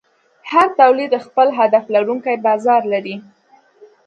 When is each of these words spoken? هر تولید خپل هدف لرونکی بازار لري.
هر 0.51 0.67
تولید 0.79 1.13
خپل 1.25 1.47
هدف 1.59 1.85
لرونکی 1.93 2.35
بازار 2.45 2.81
لري. 2.91 3.15